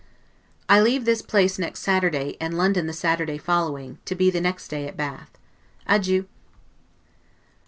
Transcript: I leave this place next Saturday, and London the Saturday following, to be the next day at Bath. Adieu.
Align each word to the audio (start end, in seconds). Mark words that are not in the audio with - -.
I 0.67 0.81
leave 0.81 1.05
this 1.05 1.21
place 1.21 1.59
next 1.59 1.81
Saturday, 1.81 2.35
and 2.41 2.57
London 2.57 2.87
the 2.87 2.91
Saturday 2.93 3.37
following, 3.37 3.99
to 4.05 4.15
be 4.15 4.31
the 4.31 4.41
next 4.41 4.69
day 4.69 4.87
at 4.87 4.97
Bath. 4.97 5.37
Adieu. 5.85 6.25